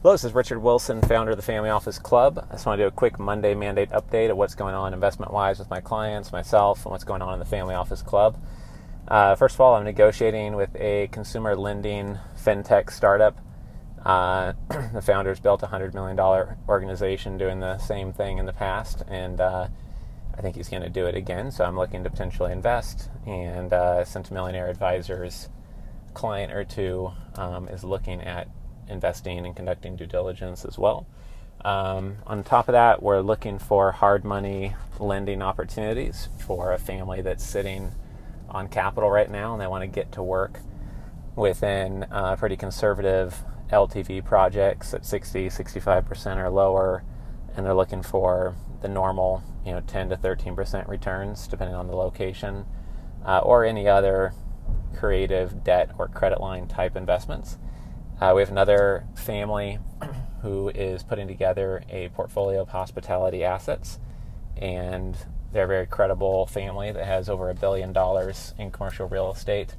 Hello, 0.00 0.14
this 0.14 0.22
is 0.22 0.32
Richard 0.32 0.60
Wilson, 0.60 1.02
founder 1.02 1.32
of 1.32 1.36
the 1.36 1.42
Family 1.42 1.70
Office 1.70 1.98
Club. 1.98 2.46
I 2.48 2.52
just 2.52 2.66
want 2.66 2.78
to 2.78 2.84
do 2.84 2.86
a 2.86 2.92
quick 2.92 3.18
Monday 3.18 3.56
mandate 3.56 3.90
update 3.90 4.30
of 4.30 4.36
what's 4.36 4.54
going 4.54 4.76
on 4.76 4.94
investment 4.94 5.32
wise 5.32 5.58
with 5.58 5.68
my 5.70 5.80
clients, 5.80 6.30
myself, 6.30 6.84
and 6.84 6.92
what's 6.92 7.02
going 7.02 7.20
on 7.20 7.32
in 7.32 7.40
the 7.40 7.44
Family 7.44 7.74
Office 7.74 8.00
Club. 8.00 8.40
Uh, 9.08 9.34
first 9.34 9.56
of 9.56 9.60
all, 9.60 9.74
I'm 9.74 9.82
negotiating 9.82 10.54
with 10.54 10.70
a 10.76 11.08
consumer 11.08 11.56
lending 11.56 12.16
fintech 12.40 12.92
startup. 12.92 13.40
Uh, 14.04 14.52
the 14.92 15.02
founders 15.02 15.40
built 15.40 15.64
a 15.64 15.66
$100 15.66 15.94
million 15.94 16.16
organization 16.68 17.36
doing 17.36 17.58
the 17.58 17.76
same 17.78 18.12
thing 18.12 18.38
in 18.38 18.46
the 18.46 18.52
past, 18.52 19.02
and 19.08 19.40
uh, 19.40 19.66
I 20.32 20.40
think 20.42 20.54
he's 20.54 20.68
going 20.68 20.84
to 20.84 20.88
do 20.88 21.06
it 21.06 21.16
again. 21.16 21.50
So 21.50 21.64
I'm 21.64 21.76
looking 21.76 22.04
to 22.04 22.10
potentially 22.10 22.52
invest. 22.52 23.10
And 23.26 23.72
uh, 23.72 24.04
Centimillionaire 24.04 24.70
Advisors 24.70 25.48
client 26.14 26.52
or 26.52 26.62
two 26.62 27.10
um, 27.34 27.66
is 27.66 27.82
looking 27.82 28.20
at 28.20 28.46
investing 28.88 29.44
and 29.44 29.54
conducting 29.54 29.96
due 29.96 30.06
diligence 30.06 30.64
as 30.64 30.78
well. 30.78 31.06
Um, 31.64 32.18
on 32.26 32.44
top 32.44 32.68
of 32.68 32.72
that, 32.72 33.02
we're 33.02 33.20
looking 33.20 33.58
for 33.58 33.92
hard 33.92 34.24
money 34.24 34.74
lending 35.00 35.42
opportunities 35.42 36.28
for 36.38 36.72
a 36.72 36.78
family 36.78 37.20
that's 37.20 37.44
sitting 37.44 37.92
on 38.48 38.68
capital 38.68 39.10
right 39.10 39.30
now 39.30 39.52
and 39.52 39.60
they 39.60 39.66
want 39.66 39.82
to 39.82 39.86
get 39.86 40.12
to 40.12 40.22
work 40.22 40.60
within 41.36 42.04
uh, 42.10 42.36
pretty 42.36 42.56
conservative 42.56 43.44
LTV 43.70 44.24
projects 44.24 44.94
at 44.94 45.04
60, 45.04 45.48
65% 45.48 46.36
or 46.36 46.50
lower, 46.50 47.04
and 47.54 47.64
they're 47.64 47.74
looking 47.74 48.02
for 48.02 48.56
the 48.80 48.88
normal, 48.88 49.42
you 49.64 49.72
know, 49.72 49.80
10 49.80 50.10
to 50.10 50.16
13% 50.16 50.88
returns 50.88 51.46
depending 51.46 51.76
on 51.76 51.86
the 51.86 51.94
location, 51.94 52.64
uh, 53.24 53.38
or 53.38 53.64
any 53.64 53.86
other 53.88 54.32
creative 54.96 55.62
debt 55.62 55.90
or 55.98 56.08
credit 56.08 56.40
line 56.40 56.66
type 56.66 56.96
investments. 56.96 57.58
Uh, 58.20 58.32
we 58.34 58.42
have 58.42 58.50
another 58.50 59.04
family 59.14 59.78
who 60.42 60.70
is 60.70 61.04
putting 61.04 61.28
together 61.28 61.84
a 61.88 62.08
portfolio 62.10 62.60
of 62.60 62.68
hospitality 62.68 63.44
assets, 63.44 64.00
and 64.56 65.16
they're 65.52 65.64
a 65.64 65.68
very 65.68 65.86
credible 65.86 66.44
family 66.46 66.90
that 66.90 67.06
has 67.06 67.28
over 67.28 67.48
a 67.48 67.54
billion 67.54 67.92
dollars 67.92 68.54
in 68.58 68.72
commercial 68.72 69.06
real 69.08 69.30
estate 69.30 69.76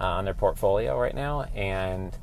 uh, 0.00 0.04
on 0.04 0.24
their 0.24 0.34
portfolio 0.34 0.98
right 0.98 1.14
now, 1.14 1.42
and 1.54 2.18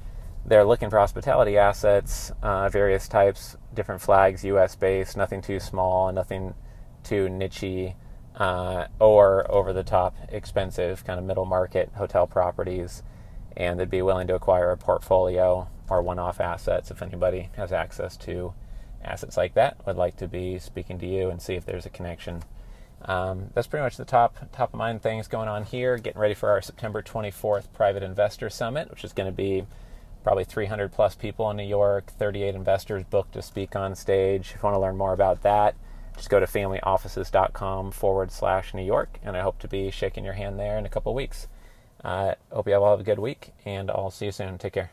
they're 0.46 0.66
looking 0.66 0.90
for 0.90 1.00
hospitality 1.00 1.58
assets, 1.58 2.34
uh, 2.44 2.68
various 2.68 3.08
types, 3.08 3.56
different 3.74 4.02
flags, 4.02 4.44
U.S. 4.44 4.76
based, 4.76 5.16
nothing 5.16 5.42
too 5.42 5.62
small, 5.62 6.12
nothing 6.12 6.54
too 7.02 7.28
nichey, 7.28 7.96
uh, 8.36 8.88
or 9.00 9.50
over 9.50 9.72
the 9.72 9.84
top 9.84 10.18
expensive, 10.28 11.06
kind 11.06 11.18
of 11.18 11.26
middle 11.26 11.46
market 11.46 11.92
hotel 11.96 12.28
properties 12.28 13.04
and 13.56 13.80
they'd 13.80 13.90
be 13.90 14.02
willing 14.02 14.28
to 14.28 14.36
acquire 14.36 14.72
a 14.72 14.78
portfolio 14.78 15.68
or 15.90 16.02
one-off 16.02 16.42
assets 16.42 16.92
if 16.92 17.02
anybody 17.02 17.50
has 17.56 17.72
access 17.72 18.18
to 18.18 18.54
assets 19.04 19.38
like 19.38 19.54
that. 19.54 19.78
Would 19.86 19.98
like 19.98 20.18
to 20.18 20.28
be 20.28 20.60
speaking 20.60 21.00
to 21.00 21.06
you 21.06 21.30
and 21.30 21.42
see 21.42 21.56
if 21.56 21.66
there's 21.66 21.86
a 21.86 21.90
connection. 21.90 22.44
Um, 23.04 23.50
that's 23.54 23.68
pretty 23.68 23.84
much 23.84 23.98
the 23.98 24.06
top 24.06 24.36
top 24.52 24.74
of 24.74 24.78
mind 24.78 25.02
things 25.02 25.28
going 25.28 25.48
on 25.48 25.64
here. 25.64 25.98
Getting 25.98 26.20
ready 26.20 26.34
for 26.34 26.50
our 26.50 26.62
september 26.62 27.04
24th 27.04 27.72
private 27.74 28.02
investor 28.02 28.50
summit 28.50 28.90
which 28.90 29.04
is 29.04 29.14
going 29.14 29.30
to 29.30 29.36
be 29.36 29.66
probably 30.24 30.44
300 30.44 30.92
plus 30.92 31.14
people 31.14 31.50
in 31.52 31.58
new 31.58 31.64
york 31.64 32.12
38 32.18 32.56
investors 32.56 33.04
booked 33.08 33.34
to 33.34 33.44
speak 33.44 33.76
on 33.76 33.94
stage. 33.96 34.52
If 34.52 34.56
you 34.56 34.62
want 34.64 34.76
to 34.76 34.80
learn 34.80 34.98
more 34.98 35.14
about 35.14 35.44
that 35.44 35.76
just 36.16 36.30
go 36.30 36.40
to 36.40 36.48
familyoffices.com 36.48 37.92
forward 37.92 38.32
slash 38.32 38.74
new 38.74 38.82
york 38.82 39.20
and 39.22 39.38
i 39.38 39.42
hope 39.42 39.60
to 39.60 39.68
be 39.68 39.92
shaking 39.92 40.24
your 40.24 40.34
hand 40.34 40.58
there 40.58 40.78
in 40.80 40.86
a 40.86 40.90
couple 40.90 41.14
weeks 41.14 41.48
uh, 42.06 42.36
hope 42.52 42.68
you 42.68 42.76
all 42.76 42.92
have 42.92 43.00
a 43.00 43.04
good 43.04 43.20
week, 43.20 43.52
and 43.66 43.90
I'll 43.90 44.12
see 44.12 44.28
you 44.28 44.32
soon. 44.32 44.58
Take 44.58 44.74
care. 44.74 44.92